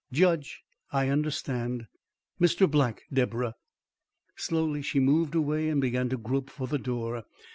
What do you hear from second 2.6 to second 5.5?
Black, Deborah." Slowly she moved